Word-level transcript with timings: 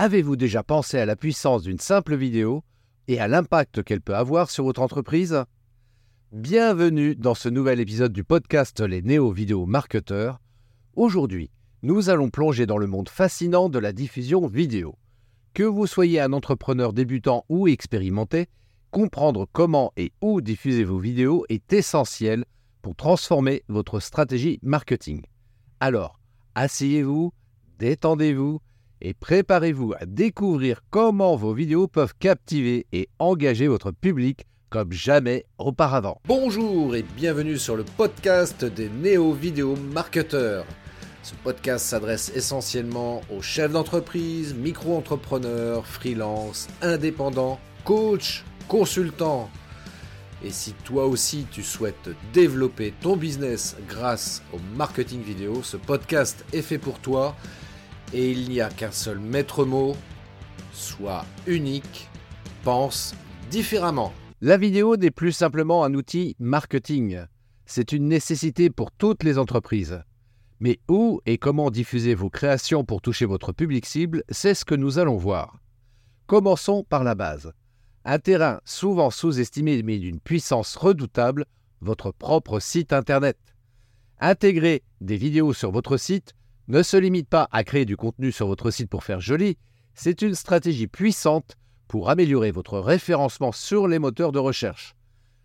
Avez-vous 0.00 0.36
déjà 0.36 0.62
pensé 0.62 0.96
à 1.00 1.06
la 1.06 1.16
puissance 1.16 1.64
d'une 1.64 1.80
simple 1.80 2.14
vidéo 2.14 2.62
et 3.08 3.18
à 3.18 3.26
l'impact 3.26 3.82
qu'elle 3.82 4.00
peut 4.00 4.14
avoir 4.14 4.48
sur 4.48 4.62
votre 4.62 4.80
entreprise? 4.80 5.42
Bienvenue 6.30 7.16
dans 7.16 7.34
ce 7.34 7.48
nouvel 7.48 7.80
épisode 7.80 8.12
du 8.12 8.22
podcast 8.22 8.78
Les 8.78 9.02
Néo-Vidéo 9.02 9.66
Marketeurs. 9.66 10.38
Aujourd'hui, 10.94 11.50
nous 11.82 12.10
allons 12.10 12.30
plonger 12.30 12.64
dans 12.64 12.78
le 12.78 12.86
monde 12.86 13.08
fascinant 13.08 13.68
de 13.68 13.80
la 13.80 13.92
diffusion 13.92 14.46
vidéo. 14.46 14.94
Que 15.52 15.64
vous 15.64 15.88
soyez 15.88 16.20
un 16.20 16.32
entrepreneur 16.32 16.92
débutant 16.92 17.44
ou 17.48 17.66
expérimenté, 17.66 18.46
comprendre 18.92 19.48
comment 19.52 19.92
et 19.96 20.12
où 20.20 20.40
diffuser 20.40 20.84
vos 20.84 21.00
vidéos 21.00 21.44
est 21.48 21.72
essentiel 21.72 22.44
pour 22.82 22.94
transformer 22.94 23.64
votre 23.66 23.98
stratégie 23.98 24.60
marketing. 24.62 25.22
Alors, 25.80 26.20
asseyez-vous, 26.54 27.32
détendez-vous 27.80 28.60
et 29.00 29.14
préparez-vous 29.14 29.94
à 29.98 30.06
découvrir 30.06 30.80
comment 30.90 31.36
vos 31.36 31.54
vidéos 31.54 31.88
peuvent 31.88 32.14
captiver 32.18 32.86
et 32.92 33.08
engager 33.18 33.68
votre 33.68 33.90
public 33.90 34.46
comme 34.70 34.92
jamais 34.92 35.46
auparavant. 35.58 36.20
Bonjour 36.26 36.94
et 36.94 37.02
bienvenue 37.02 37.58
sur 37.58 37.76
le 37.76 37.84
podcast 37.84 38.64
des 38.64 38.88
néo-vidéo 38.88 39.76
marketeurs. 39.76 40.66
Ce 41.22 41.34
podcast 41.42 41.86
s'adresse 41.86 42.32
essentiellement 42.34 43.22
aux 43.34 43.42
chefs 43.42 43.72
d'entreprise, 43.72 44.54
micro-entrepreneurs, 44.54 45.86
freelance, 45.86 46.68
indépendants, 46.82 47.58
coachs, 47.84 48.44
consultants. 48.68 49.50
Et 50.44 50.50
si 50.50 50.72
toi 50.84 51.06
aussi 51.06 51.46
tu 51.50 51.62
souhaites 51.62 52.10
développer 52.32 52.94
ton 53.00 53.16
business 53.16 53.76
grâce 53.88 54.42
au 54.52 54.58
marketing 54.76 55.22
vidéo, 55.22 55.62
ce 55.62 55.76
podcast 55.76 56.44
est 56.52 56.62
fait 56.62 56.78
pour 56.78 57.00
toi 57.00 57.34
et 58.12 58.30
il 58.30 58.48
n'y 58.48 58.60
a 58.60 58.68
qu'un 58.68 58.90
seul 58.90 59.18
maître 59.18 59.64
mot, 59.64 59.96
sois 60.72 61.24
unique, 61.46 62.08
pense 62.64 63.14
différemment. 63.50 64.12
La 64.40 64.56
vidéo 64.56 64.96
n'est 64.96 65.10
plus 65.10 65.32
simplement 65.32 65.84
un 65.84 65.94
outil 65.94 66.36
marketing, 66.38 67.20
c'est 67.66 67.92
une 67.92 68.08
nécessité 68.08 68.70
pour 68.70 68.90
toutes 68.92 69.24
les 69.24 69.36
entreprises. 69.36 70.02
Mais 70.60 70.80
où 70.88 71.20
et 71.26 71.38
comment 71.38 71.70
diffuser 71.70 72.14
vos 72.14 72.30
créations 72.30 72.84
pour 72.84 73.02
toucher 73.02 73.26
votre 73.26 73.52
public 73.52 73.84
cible, 73.84 74.24
c'est 74.30 74.54
ce 74.54 74.64
que 74.64 74.74
nous 74.74 74.98
allons 74.98 75.16
voir. 75.16 75.58
Commençons 76.26 76.84
par 76.88 77.04
la 77.04 77.14
base. 77.14 77.52
Un 78.04 78.18
terrain 78.18 78.60
souvent 78.64 79.10
sous-estimé 79.10 79.82
mais 79.82 79.98
d'une 79.98 80.18
puissance 80.18 80.76
redoutable, 80.76 81.44
votre 81.80 82.10
propre 82.10 82.58
site 82.58 82.92
Internet. 82.92 83.38
Intégrer 84.18 84.82
des 85.00 85.16
vidéos 85.16 85.52
sur 85.52 85.70
votre 85.70 85.96
site 85.96 86.34
ne 86.68 86.82
se 86.82 86.96
limite 86.96 87.28
pas 87.28 87.48
à 87.50 87.64
créer 87.64 87.86
du 87.86 87.96
contenu 87.96 88.30
sur 88.30 88.46
votre 88.46 88.70
site 88.70 88.90
pour 88.90 89.02
faire 89.02 89.20
joli, 89.20 89.56
c'est 89.94 90.22
une 90.22 90.34
stratégie 90.34 90.86
puissante 90.86 91.56
pour 91.88 92.10
améliorer 92.10 92.50
votre 92.50 92.78
référencement 92.78 93.52
sur 93.52 93.88
les 93.88 93.98
moteurs 93.98 94.32
de 94.32 94.38
recherche. 94.38 94.94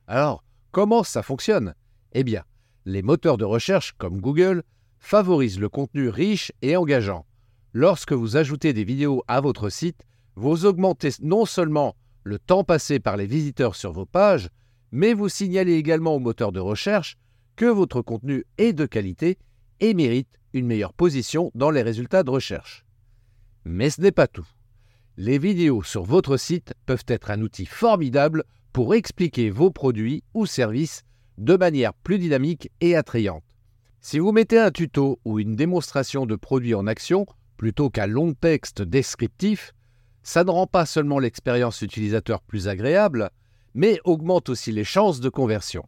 Alors, 0.05 0.43
comment 0.71 1.03
ça 1.03 1.23
fonctionne? 1.23 1.73
Eh 2.11 2.25
bien, 2.25 2.43
les 2.85 3.01
moteurs 3.01 3.37
de 3.37 3.45
recherche 3.45 3.93
comme 3.97 4.19
Google 4.19 4.63
favorisent 4.99 5.59
le 5.59 5.69
contenu 5.69 6.09
riche 6.09 6.51
et 6.61 6.75
engageant. 6.75 7.25
Lorsque 7.71 8.11
vous 8.11 8.35
ajoutez 8.35 8.73
des 8.73 8.83
vidéos 8.83 9.23
à 9.27 9.39
votre 9.39 9.69
site, 9.69 10.03
vous 10.35 10.65
augmentez 10.65 11.09
non 11.21 11.45
seulement 11.45 11.95
le 12.23 12.37
temps 12.37 12.63
passé 12.63 12.99
par 12.99 13.17
les 13.17 13.25
visiteurs 13.25 13.75
sur 13.75 13.93
vos 13.93 14.05
pages, 14.05 14.49
mais 14.91 15.13
vous 15.13 15.29
signalez 15.29 15.73
également 15.73 16.15
aux 16.15 16.19
moteurs 16.19 16.51
de 16.51 16.59
recherche 16.59 17.17
que 17.55 17.65
votre 17.65 18.01
contenu 18.01 18.45
est 18.57 18.73
de 18.73 18.85
qualité 18.85 19.37
et 19.79 19.93
mérite 19.93 20.39
une 20.53 20.67
meilleure 20.67 20.93
position 20.93 21.51
dans 21.55 21.71
les 21.71 21.81
résultats 21.81 22.23
de 22.23 22.29
recherche. 22.29 22.85
Mais 23.65 23.89
ce 23.89 24.01
n'est 24.01 24.11
pas 24.11 24.27
tout. 24.27 24.47
Les 25.17 25.37
vidéos 25.37 25.83
sur 25.83 26.03
votre 26.03 26.37
site 26.37 26.73
peuvent 26.85 27.05
être 27.07 27.31
un 27.31 27.41
outil 27.41 27.65
formidable 27.65 28.43
pour 28.71 28.95
expliquer 28.95 29.49
vos 29.49 29.69
produits 29.69 30.23
ou 30.33 30.45
services 30.45 31.03
de 31.37 31.55
manière 31.55 31.93
plus 31.93 32.19
dynamique 32.19 32.71
et 32.81 32.95
attrayante. 32.95 33.43
Si 34.01 34.19
vous 34.19 34.31
mettez 34.31 34.59
un 34.59 34.71
tuto 34.71 35.19
ou 35.23 35.39
une 35.39 35.55
démonstration 35.55 36.25
de 36.25 36.35
produit 36.35 36.75
en 36.75 36.87
action 36.87 37.25
plutôt 37.57 37.89
qu'un 37.89 38.07
long 38.07 38.33
texte 38.33 38.81
descriptif, 38.81 39.73
ça 40.23 40.43
ne 40.43 40.51
rend 40.51 40.67
pas 40.67 40.85
seulement 40.85 41.19
l'expérience 41.19 41.81
utilisateur 41.81 42.41
plus 42.41 42.67
agréable, 42.67 43.29
mais 43.73 43.99
augmente 44.03 44.49
aussi 44.49 44.71
les 44.71 44.83
chances 44.83 45.19
de 45.19 45.29
conversion. 45.29 45.85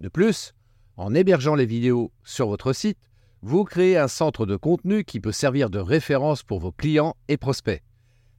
De 0.00 0.08
plus, 0.08 0.54
en 0.96 1.14
hébergeant 1.14 1.54
les 1.54 1.66
vidéos 1.66 2.12
sur 2.24 2.48
votre 2.48 2.72
site, 2.72 3.07
vous 3.42 3.64
créez 3.64 3.96
un 3.96 4.08
centre 4.08 4.46
de 4.46 4.56
contenu 4.56 5.04
qui 5.04 5.20
peut 5.20 5.32
servir 5.32 5.70
de 5.70 5.78
référence 5.78 6.42
pour 6.42 6.58
vos 6.58 6.72
clients 6.72 7.14
et 7.28 7.36
prospects. 7.36 7.82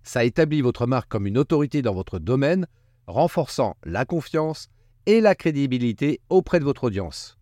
Ça 0.03 0.25
établit 0.25 0.61
votre 0.61 0.87
marque 0.87 1.09
comme 1.09 1.27
une 1.27 1.37
autorité 1.37 1.81
dans 1.81 1.93
votre 1.93 2.19
domaine, 2.19 2.67
renforçant 3.07 3.75
la 3.83 4.05
confiance 4.05 4.67
et 5.05 5.21
la 5.21 5.35
crédibilité 5.35 6.19
auprès 6.29 6.59
de 6.59 6.65
votre 6.65 6.85
audience. 6.85 7.37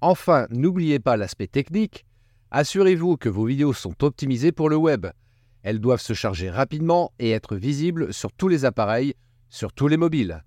Enfin, 0.00 0.46
n'oubliez 0.50 1.00
pas 1.00 1.16
l'aspect 1.16 1.48
technique. 1.48 2.06
Assurez-vous 2.50 3.16
que 3.16 3.28
vos 3.28 3.44
vidéos 3.44 3.72
sont 3.72 4.04
optimisées 4.04 4.52
pour 4.52 4.70
le 4.70 4.76
web. 4.76 5.06
Elles 5.62 5.80
doivent 5.80 6.00
se 6.00 6.14
charger 6.14 6.48
rapidement 6.48 7.12
et 7.18 7.30
être 7.30 7.56
visibles 7.56 8.12
sur 8.14 8.32
tous 8.32 8.48
les 8.48 8.64
appareils, 8.64 9.14
sur 9.50 9.72
tous 9.72 9.88
les 9.88 9.96
mobiles. 9.96 10.44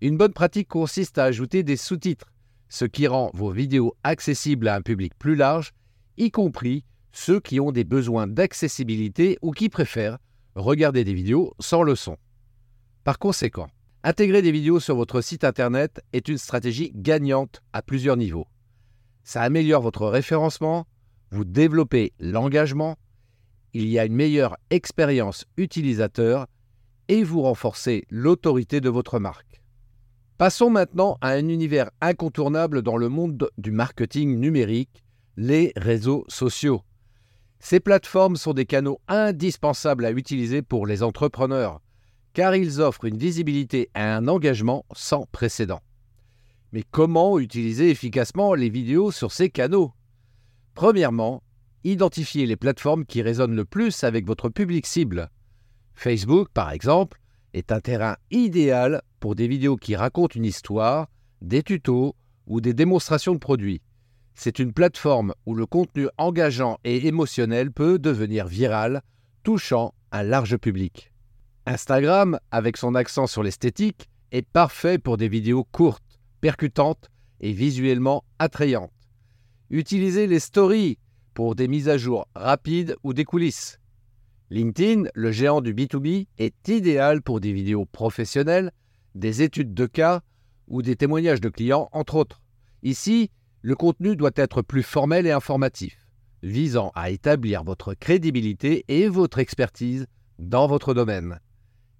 Une 0.00 0.16
bonne 0.16 0.32
pratique 0.32 0.68
consiste 0.68 1.18
à 1.18 1.24
ajouter 1.24 1.62
des 1.62 1.76
sous-titres 1.76 2.31
ce 2.72 2.86
qui 2.86 3.06
rend 3.06 3.30
vos 3.34 3.50
vidéos 3.50 3.94
accessibles 4.02 4.66
à 4.66 4.74
un 4.74 4.80
public 4.80 5.12
plus 5.18 5.36
large, 5.36 5.72
y 6.16 6.30
compris 6.30 6.86
ceux 7.12 7.38
qui 7.38 7.60
ont 7.60 7.70
des 7.70 7.84
besoins 7.84 8.26
d'accessibilité 8.26 9.36
ou 9.42 9.50
qui 9.50 9.68
préfèrent 9.68 10.16
regarder 10.54 11.04
des 11.04 11.12
vidéos 11.12 11.52
sans 11.60 11.82
le 11.82 11.94
son. 11.94 12.16
Par 13.04 13.18
conséquent, 13.18 13.68
intégrer 14.02 14.40
des 14.40 14.52
vidéos 14.52 14.80
sur 14.80 14.96
votre 14.96 15.20
site 15.20 15.44
Internet 15.44 16.02
est 16.14 16.28
une 16.28 16.38
stratégie 16.38 16.92
gagnante 16.94 17.60
à 17.74 17.82
plusieurs 17.82 18.16
niveaux. 18.16 18.46
Ça 19.22 19.42
améliore 19.42 19.82
votre 19.82 20.06
référencement, 20.06 20.86
vous 21.30 21.44
développez 21.44 22.14
l'engagement, 22.20 22.96
il 23.74 23.86
y 23.86 23.98
a 23.98 24.06
une 24.06 24.14
meilleure 24.14 24.56
expérience 24.70 25.44
utilisateur 25.58 26.46
et 27.08 27.22
vous 27.22 27.42
renforcez 27.42 28.06
l'autorité 28.08 28.80
de 28.80 28.88
votre 28.88 29.18
marque. 29.18 29.61
Passons 30.38 30.70
maintenant 30.70 31.18
à 31.20 31.30
un 31.30 31.48
univers 31.48 31.90
incontournable 32.00 32.82
dans 32.82 32.96
le 32.96 33.08
monde 33.08 33.50
du 33.58 33.70
marketing 33.70 34.40
numérique, 34.40 35.04
les 35.36 35.72
réseaux 35.76 36.24
sociaux. 36.28 36.82
Ces 37.60 37.78
plateformes 37.78 38.36
sont 38.36 38.54
des 38.54 38.66
canaux 38.66 39.00
indispensables 39.06 40.04
à 40.04 40.10
utiliser 40.10 40.62
pour 40.62 40.86
les 40.86 41.02
entrepreneurs, 41.04 41.80
car 42.32 42.56
ils 42.56 42.80
offrent 42.80 43.04
une 43.04 43.18
visibilité 43.18 43.90
et 43.94 44.00
un 44.00 44.26
engagement 44.26 44.84
sans 44.92 45.26
précédent. 45.30 45.80
Mais 46.72 46.82
comment 46.90 47.38
utiliser 47.38 47.90
efficacement 47.90 48.54
les 48.54 48.68
vidéos 48.68 49.12
sur 49.12 49.30
ces 49.30 49.48
canaux? 49.48 49.92
Premièrement, 50.74 51.42
identifiez 51.84 52.46
les 52.46 52.56
plateformes 52.56 53.04
qui 53.04 53.22
résonnent 53.22 53.54
le 53.54 53.66
plus 53.66 54.02
avec 54.02 54.26
votre 54.26 54.48
public 54.48 54.86
cible. 54.86 55.30
Facebook, 55.94 56.48
par 56.52 56.72
exemple, 56.72 57.20
est 57.54 57.72
un 57.72 57.80
terrain 57.80 58.16
idéal 58.30 59.02
pour 59.20 59.34
des 59.34 59.48
vidéos 59.48 59.76
qui 59.76 59.96
racontent 59.96 60.34
une 60.34 60.44
histoire, 60.44 61.08
des 61.40 61.62
tutos 61.62 62.14
ou 62.46 62.60
des 62.60 62.74
démonstrations 62.74 63.34
de 63.34 63.38
produits. 63.38 63.82
C'est 64.34 64.58
une 64.58 64.72
plateforme 64.72 65.34
où 65.46 65.54
le 65.54 65.66
contenu 65.66 66.08
engageant 66.16 66.78
et 66.84 67.06
émotionnel 67.06 67.70
peut 67.70 67.98
devenir 67.98 68.46
viral, 68.46 69.02
touchant 69.42 69.94
un 70.10 70.22
large 70.22 70.56
public. 70.56 71.12
Instagram, 71.66 72.38
avec 72.50 72.76
son 72.76 72.94
accent 72.94 73.26
sur 73.26 73.42
l'esthétique, 73.42 74.08
est 74.32 74.46
parfait 74.46 74.98
pour 74.98 75.16
des 75.16 75.28
vidéos 75.28 75.64
courtes, 75.64 76.20
percutantes 76.40 77.10
et 77.40 77.52
visuellement 77.52 78.24
attrayantes. 78.38 78.90
Utilisez 79.70 80.26
les 80.26 80.40
stories 80.40 80.98
pour 81.34 81.54
des 81.54 81.68
mises 81.68 81.88
à 81.88 81.98
jour 81.98 82.26
rapides 82.34 82.96
ou 83.04 83.14
des 83.14 83.24
coulisses. 83.24 83.78
LinkedIn, 84.52 85.04
le 85.14 85.32
géant 85.32 85.62
du 85.62 85.72
B2B, 85.72 86.26
est 86.36 86.68
idéal 86.68 87.22
pour 87.22 87.40
des 87.40 87.54
vidéos 87.54 87.86
professionnelles 87.86 88.70
des 89.14 89.40
études 89.40 89.72
de 89.72 89.86
cas 89.86 90.20
ou 90.68 90.82
des 90.82 90.94
témoignages 90.94 91.40
de 91.40 91.48
clients, 91.48 91.88
entre 91.92 92.16
autres. 92.16 92.42
Ici, 92.82 93.30
le 93.62 93.74
contenu 93.74 94.14
doit 94.14 94.32
être 94.36 94.60
plus 94.60 94.82
formel 94.82 95.26
et 95.26 95.30
informatif, 95.30 96.06
visant 96.42 96.92
à 96.94 97.08
établir 97.08 97.64
votre 97.64 97.94
crédibilité 97.94 98.84
et 98.88 99.08
votre 99.08 99.38
expertise 99.38 100.06
dans 100.38 100.66
votre 100.66 100.92
domaine. 100.92 101.40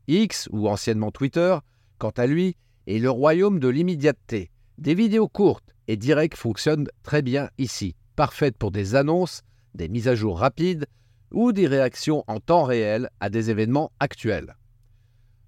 X, 0.06 0.46
ou 0.52 0.68
anciennement 0.68 1.10
Twitter, 1.10 1.56
quant 1.96 2.10
à 2.10 2.26
lui, 2.26 2.58
est 2.86 2.98
le 2.98 3.10
royaume 3.10 3.60
de 3.60 3.68
l'immédiateté. 3.68 4.50
Des 4.76 4.94
vidéos 4.94 5.28
courtes 5.28 5.74
et 5.88 5.96
directes 5.96 6.36
fonctionnent 6.36 6.88
très 7.02 7.22
bien 7.22 7.48
ici, 7.56 7.96
parfaites 8.14 8.58
pour 8.58 8.72
des 8.72 8.94
annonces, 8.94 9.40
des 9.74 9.88
mises 9.88 10.08
à 10.08 10.14
jour 10.14 10.38
rapides 10.38 10.84
ou 11.32 11.52
des 11.52 11.66
réactions 11.66 12.24
en 12.26 12.40
temps 12.40 12.64
réel 12.64 13.10
à 13.20 13.30
des 13.30 13.50
événements 13.50 13.92
actuels. 14.00 14.56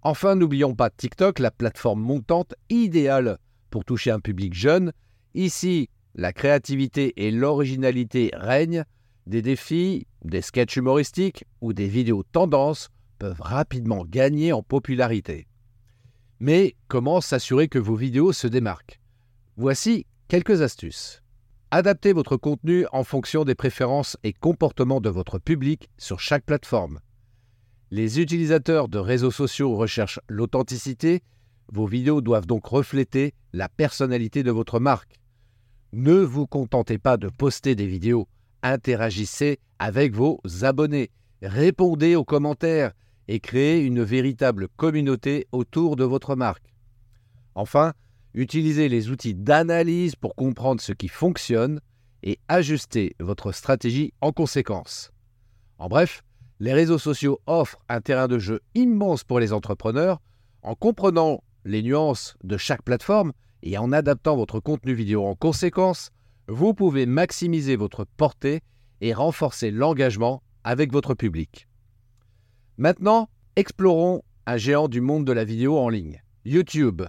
Enfin, 0.03 0.35
n'oublions 0.35 0.75
pas 0.75 0.91
TikTok, 0.91 1.39
la 1.39 1.51
plateforme 1.51 2.01
montante 2.01 2.55
idéale 2.69 3.39
pour 3.71 3.85
toucher 3.85 4.11
un 4.11 4.21
public 4.21 4.53
jeune. 4.55 4.93
Ici, 5.35 5.89
la 6.15 6.33
créativité 6.33 7.13
et 7.17 7.31
l'originalité 7.31 8.31
règnent. 8.35 8.85
Des 9.27 9.41
défis 9.41 10.07
des 10.23 10.43
sketchs 10.43 10.77
humoristiques 10.77 11.45
ou 11.63 11.73
des 11.73 11.89
vidéos 11.89 12.23
tendances 12.23 12.91
peuvent 13.19 13.41
rapidement 13.41 14.05
gagner 14.05 14.53
en 14.53 14.63
popularité. 14.63 15.47
Mais 16.41 16.77
comment 16.89 17.23
s'assurer 17.23 17.69
que 17.69 17.79
vos 17.79 17.95
vidéos 17.95 18.33
se 18.33 18.47
démarquent? 18.47 19.01
Voici 19.57 20.07
quelques 20.29 20.61
astuces. 20.61 21.24
Adaptez 21.77 22.13
votre 22.13 22.37
contenu 22.37 22.87
en 22.93 23.03
fonction 23.03 23.43
des 23.43 23.57
préférences 23.57 24.17
et 24.23 24.33
comportements 24.33 25.01
de 25.01 25.09
votre 25.09 25.41
public 25.41 25.91
sur 25.99 26.21
chaque 26.21 26.45
plateforme. 26.45 27.01
Les 27.91 28.21
utilisateurs 28.21 28.87
de 28.87 29.01
réseaux 29.01 29.33
sociaux 29.33 29.75
recherchent 29.75 30.21
l'authenticité, 30.29 31.25
vos 31.73 31.87
vidéos 31.87 32.21
doivent 32.21 32.47
donc 32.47 32.65
refléter 32.65 33.35
la 33.53 33.69
personnalité 33.69 34.45
de 34.45 34.53
votre 34.53 34.79
marque. 34.79 35.17
Ne 35.93 36.21
vous 36.21 36.47
contentez 36.47 36.99
pas 36.99 37.17
de 37.17 37.29
poster 37.29 37.75
des 37.75 37.89
vidéos, 37.89 38.29
interagissez 38.63 39.59
avec 39.81 40.15
vos 40.15 40.41
abonnés, 40.63 41.11
répondez 41.43 42.15
aux 42.15 42.25
commentaires 42.25 42.93
et 43.27 43.41
créez 43.41 43.81
une 43.81 44.05
véritable 44.05 44.69
communauté 44.77 45.49
autour 45.51 45.97
de 45.97 46.05
votre 46.05 46.37
marque. 46.37 46.73
Enfin, 47.57 47.95
utilisez 48.35 48.89
les 48.89 49.11
outils 49.11 49.35
d'analyse 49.35 50.17
pour 50.17 50.35
comprendre 50.35 50.81
ce 50.81 50.93
qui 50.93 51.09
fonctionne 51.09 51.81
et 52.23 52.39
ajustez 52.49 53.15
votre 53.21 53.53
stratégie 53.53 54.13
en 54.21 54.33
conséquence. 54.33 55.13
En 55.79 55.89
bref, 55.89 56.23
les 56.61 56.73
réseaux 56.73 56.99
sociaux 56.99 57.41
offrent 57.47 57.79
un 57.89 58.01
terrain 58.01 58.29
de 58.29 58.39
jeu 58.39 58.61
immense 58.75 59.25
pour 59.25 59.41
les 59.41 59.53
entrepreneurs. 59.53 60.21
En 60.63 60.75
comprenant 60.75 61.43
les 61.65 61.83
nuances 61.83 62.37
de 62.43 62.57
chaque 62.57 62.83
plateforme 62.83 63.33
et 63.63 63.77
en 63.79 63.93
adaptant 63.93 64.37
votre 64.37 64.61
contenu 64.61 64.95
vidéo 64.95 65.27
en 65.27 65.35
conséquence, 65.35 66.11
vous 66.49 66.75
pouvez 66.75 67.07
maximiser 67.07 67.77
votre 67.77 68.05
portée 68.05 68.61
et 69.01 69.13
renforcer 69.13 69.71
l'engagement 69.71 70.43
avec 70.63 70.93
votre 70.93 71.15
public. 71.15 71.69
Maintenant, 72.79 73.29
explorons 73.57 74.23
un 74.47 74.57
géant 74.57 74.89
du 74.89 75.01
monde 75.01 75.27
de 75.27 75.33
la 75.33 75.45
vidéo 75.45 75.79
en 75.79 75.89
ligne, 75.89 76.23
YouTube. 76.45 77.03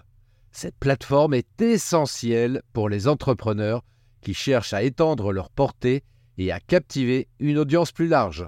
Cette 0.58 0.78
plateforme 0.80 1.34
est 1.34 1.62
essentielle 1.62 2.62
pour 2.72 2.88
les 2.88 3.10
entrepreneurs 3.10 3.84
qui 4.22 4.34
cherchent 4.34 4.72
à 4.72 4.84
étendre 4.84 5.34
leur 5.34 5.50
portée 5.50 6.02
et 6.38 6.54
à 6.54 6.62
captiver 6.62 7.28
une 7.40 7.58
audience 7.58 7.92
plus 7.92 8.08
large. 8.08 8.48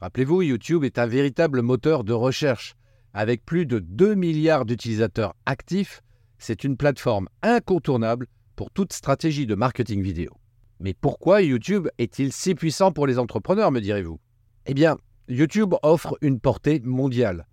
Rappelez-vous, 0.00 0.42
YouTube 0.42 0.84
est 0.84 0.98
un 0.98 1.06
véritable 1.06 1.62
moteur 1.62 2.04
de 2.04 2.12
recherche. 2.12 2.74
Avec 3.14 3.46
plus 3.46 3.64
de 3.64 3.78
2 3.78 4.14
milliards 4.14 4.66
d'utilisateurs 4.66 5.34
actifs, 5.46 6.02
c'est 6.36 6.64
une 6.64 6.76
plateforme 6.76 7.30
incontournable 7.40 8.26
pour 8.54 8.70
toute 8.70 8.92
stratégie 8.92 9.46
de 9.46 9.54
marketing 9.54 10.02
vidéo. 10.02 10.32
Mais 10.80 10.92
pourquoi 10.92 11.40
YouTube 11.40 11.88
est-il 11.96 12.30
si 12.34 12.54
puissant 12.54 12.92
pour 12.92 13.06
les 13.06 13.18
entrepreneurs, 13.18 13.70
me 13.70 13.80
direz-vous? 13.80 14.20
Eh 14.66 14.74
bien, 14.74 14.98
YouTube 15.28 15.72
offre 15.82 16.14
une 16.20 16.40
portée 16.40 16.80
mondiale. 16.84 17.46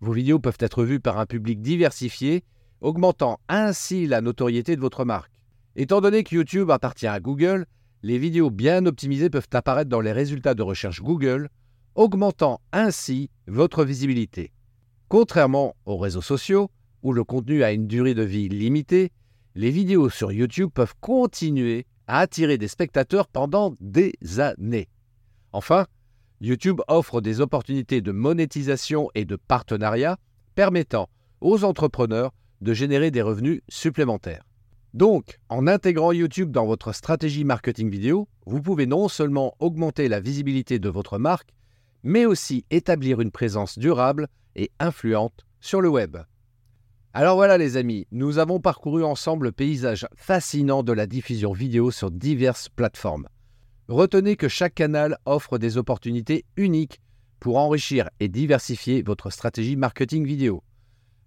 Vos 0.00 0.12
vidéos 0.12 0.38
peuvent 0.38 0.56
être 0.60 0.84
vues 0.84 1.00
par 1.00 1.18
un 1.18 1.26
public 1.26 1.60
diversifié, 1.60 2.42
augmentant 2.86 3.40
ainsi 3.48 4.06
la 4.06 4.20
notoriété 4.20 4.76
de 4.76 4.80
votre 4.80 5.04
marque. 5.04 5.32
Étant 5.74 6.00
donné 6.00 6.22
que 6.22 6.36
YouTube 6.36 6.70
appartient 6.70 7.08
à 7.08 7.18
Google, 7.18 7.66
les 8.04 8.16
vidéos 8.16 8.48
bien 8.48 8.86
optimisées 8.86 9.28
peuvent 9.28 9.48
apparaître 9.52 9.90
dans 9.90 10.00
les 10.00 10.12
résultats 10.12 10.54
de 10.54 10.62
recherche 10.62 11.02
Google, 11.02 11.48
augmentant 11.96 12.60
ainsi 12.70 13.28
votre 13.48 13.84
visibilité. 13.84 14.52
Contrairement 15.08 15.74
aux 15.84 15.96
réseaux 15.96 16.22
sociaux, 16.22 16.70
où 17.02 17.12
le 17.12 17.24
contenu 17.24 17.64
a 17.64 17.72
une 17.72 17.88
durée 17.88 18.14
de 18.14 18.22
vie 18.22 18.48
limitée, 18.48 19.10
les 19.56 19.72
vidéos 19.72 20.08
sur 20.08 20.30
YouTube 20.30 20.70
peuvent 20.72 20.94
continuer 21.00 21.86
à 22.06 22.20
attirer 22.20 22.56
des 22.56 22.68
spectateurs 22.68 23.26
pendant 23.26 23.74
des 23.80 24.12
années. 24.38 24.88
Enfin, 25.52 25.86
YouTube 26.40 26.80
offre 26.86 27.20
des 27.20 27.40
opportunités 27.40 28.00
de 28.00 28.12
monétisation 28.12 29.10
et 29.16 29.24
de 29.24 29.34
partenariat 29.34 30.18
permettant 30.54 31.08
aux 31.40 31.64
entrepreneurs 31.64 32.30
de 32.60 32.74
générer 32.74 33.10
des 33.10 33.22
revenus 33.22 33.60
supplémentaires. 33.68 34.44
Donc, 34.94 35.38
en 35.48 35.66
intégrant 35.66 36.12
YouTube 36.12 36.50
dans 36.50 36.64
votre 36.64 36.92
stratégie 36.92 37.44
marketing 37.44 37.90
vidéo, 37.90 38.28
vous 38.46 38.62
pouvez 38.62 38.86
non 38.86 39.08
seulement 39.08 39.54
augmenter 39.58 40.08
la 40.08 40.20
visibilité 40.20 40.78
de 40.78 40.88
votre 40.88 41.18
marque, 41.18 41.50
mais 42.02 42.24
aussi 42.24 42.64
établir 42.70 43.20
une 43.20 43.30
présence 43.30 43.78
durable 43.78 44.28
et 44.54 44.70
influente 44.78 45.44
sur 45.60 45.80
le 45.80 45.88
web. 45.88 46.16
Alors 47.12 47.36
voilà 47.36 47.58
les 47.58 47.76
amis, 47.76 48.06
nous 48.12 48.38
avons 48.38 48.60
parcouru 48.60 49.02
ensemble 49.02 49.46
le 49.46 49.52
paysage 49.52 50.06
fascinant 50.14 50.82
de 50.82 50.92
la 50.92 51.06
diffusion 51.06 51.52
vidéo 51.52 51.90
sur 51.90 52.10
diverses 52.10 52.68
plateformes. 52.68 53.26
Retenez 53.88 54.36
que 54.36 54.48
chaque 54.48 54.74
canal 54.74 55.16
offre 55.24 55.58
des 55.58 55.78
opportunités 55.78 56.44
uniques 56.56 57.00
pour 57.40 57.56
enrichir 57.58 58.10
et 58.20 58.28
diversifier 58.28 59.02
votre 59.02 59.30
stratégie 59.30 59.76
marketing 59.76 60.26
vidéo. 60.26 60.62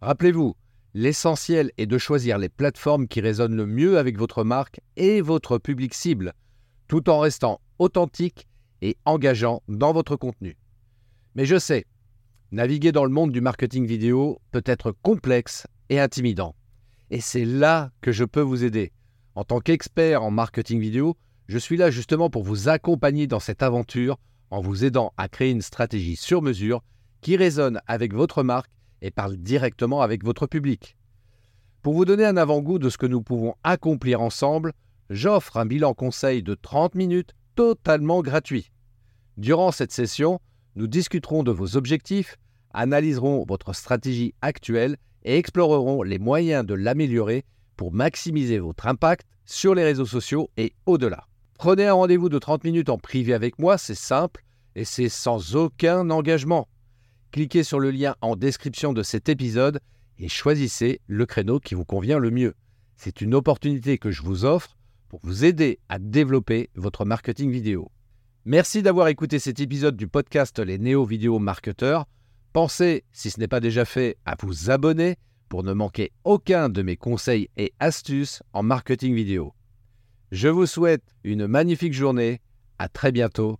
Rappelez-vous, 0.02 0.56
l'essentiel 0.94 1.72
est 1.78 1.86
de 1.86 1.98
choisir 1.98 2.38
les 2.38 2.50
plateformes 2.50 3.08
qui 3.08 3.22
résonnent 3.22 3.56
le 3.56 3.66
mieux 3.66 3.98
avec 3.98 4.18
votre 4.18 4.44
marque 4.44 4.82
et 4.96 5.22
votre 5.22 5.58
public 5.58 5.94
cible, 5.94 6.34
tout 6.88 7.10
en 7.10 7.20
restant 7.20 7.62
authentique 7.78 8.48
et 8.82 8.98
engageant 9.06 9.62
dans 9.68 9.94
votre 9.94 10.16
contenu. 10.16 10.58
Mais 11.36 11.46
je 11.46 11.60
sais, 11.60 11.86
naviguer 12.52 12.92
dans 12.92 13.06
le 13.06 13.12
monde 13.12 13.32
du 13.32 13.42
marketing 13.42 13.86
vidéo 13.86 14.40
peut 14.52 14.64
être 14.66 14.92
complexe 14.92 15.68
et 15.90 16.00
intimidant. 16.00 16.56
Et 17.12 17.22
c'est 17.22 17.46
là 17.46 17.92
que 18.02 18.12
je 18.12 18.24
peux 18.24 18.42
vous 18.42 18.64
aider. 18.64 18.92
En 19.36 19.44
tant 19.44 19.60
qu'expert 19.60 20.24
en 20.24 20.32
marketing 20.32 20.80
vidéo, 20.80 21.16
je 21.48 21.58
suis 21.58 21.78
là 21.78 21.92
justement 21.92 22.30
pour 22.30 22.44
vous 22.44 22.70
accompagner 22.70 23.26
dans 23.26 23.40
cette 23.40 23.64
aventure 23.64 24.18
en 24.52 24.62
vous 24.62 24.86
aidant 24.86 25.14
à 25.18 25.28
créer 25.30 25.52
une 25.52 25.62
stratégie 25.62 26.16
sur 26.16 26.42
mesure 26.42 26.84
qui 27.22 27.38
résonne 27.38 27.82
avec 27.88 28.14
votre 28.14 28.44
marque 28.44 28.72
et 29.02 29.12
parle 29.12 29.38
directement 29.38 30.02
avec 30.02 30.24
votre 30.24 30.48
public. 30.48 30.96
Pour 31.82 31.94
vous 31.94 32.06
donner 32.06 32.26
un 32.26 32.38
avant-goût 32.38 32.80
de 32.80 32.90
ce 32.90 32.98
que 32.98 33.06
nous 33.06 33.22
pouvons 33.22 33.56
accomplir 33.64 34.22
ensemble, 34.22 34.74
j'offre 35.10 35.58
un 35.58 35.66
bilan 35.66 35.94
conseil 35.94 36.44
de 36.44 36.54
30 36.56 36.96
minutes 36.96 37.34
totalement 37.56 38.22
gratuit. 38.22 38.72
Durant 39.38 39.72
cette 39.72 39.92
session, 39.92 40.40
nous 40.76 40.88
discuterons 40.88 41.44
de 41.44 41.52
vos 41.52 41.78
objectifs, 41.78 42.38
analyserons 42.74 43.46
votre 43.48 43.74
stratégie 43.74 44.34
actuelle 44.42 44.98
et 45.24 45.38
explorerons 45.38 46.04
les 46.04 46.20
moyens 46.20 46.66
de 46.66 46.74
l'améliorer 46.74 47.46
pour 47.76 47.94
maximiser 47.94 48.60
votre 48.60 48.88
impact 48.88 49.26
sur 49.46 49.74
les 49.74 49.84
réseaux 49.84 50.06
sociaux 50.06 50.50
et 50.58 50.74
au-delà. 50.86 51.26
Prenez 51.58 51.88
un 51.88 51.94
rendez-vous 51.94 52.30
de 52.30 52.40
30 52.40 52.64
minutes 52.64 52.90
en 52.90 52.98
privé 52.98 53.34
avec 53.34 53.60
moi, 53.60 53.78
c'est 53.78 53.96
simple 53.96 54.44
et 54.76 54.86
c'est 54.86 55.10
sans 55.10 55.56
aucun 55.56 56.10
engagement. 56.10 56.68
Cliquez 57.32 57.64
sur 57.64 57.80
le 57.80 57.92
lien 57.92 58.16
en 58.22 58.36
description 58.36 58.92
de 58.92 59.04
cet 59.04 59.30
épisode 59.30 59.80
et 60.18 60.28
choisissez 60.28 61.00
le 61.08 61.26
créneau 61.26 61.60
qui 61.60 61.76
vous 61.76 61.86
convient 61.86 62.18
le 62.18 62.32
mieux. 62.32 62.56
C'est 62.96 63.22
une 63.22 63.36
opportunité 63.36 63.98
que 63.98 64.10
je 64.10 64.24
vous 64.24 64.46
offre 64.46 64.76
pour 65.10 65.20
vous 65.24 65.46
aider 65.46 65.80
à 65.90 66.00
développer 66.00 66.70
votre 66.76 67.06
marketing 67.06 67.52
vidéo. 67.52 67.92
Merci 68.46 68.82
d'avoir 68.82 69.10
écouté 69.10 69.38
cet 69.38 69.60
épisode 69.60 69.96
du 69.96 70.08
podcast 70.08 70.58
Les 70.58 70.80
Néo 70.80 71.06
Vidéo 71.06 71.38
Marketeurs. 71.38 72.06
Pensez, 72.52 73.04
si 73.12 73.30
ce 73.30 73.40
n'est 73.40 73.48
pas 73.48 73.60
déjà 73.60 73.86
fait, 73.86 74.18
à 74.26 74.36
vous 74.42 74.72
abonner 74.72 75.18
pour 75.50 75.64
ne 75.64 75.74
manquer 75.74 76.12
aucun 76.24 76.68
de 76.68 76.82
mes 76.82 76.98
conseils 76.98 77.50
et 77.58 77.74
astuces 77.80 78.42
en 78.54 78.64
marketing 78.64 79.14
vidéo. 79.14 79.54
Je 80.32 80.48
vous 80.48 80.66
souhaite 80.66 81.04
une 81.24 81.48
magnifique 81.48 81.94
journée. 81.94 82.42
À 82.80 82.88
très 82.88 83.12
bientôt. 83.12 83.60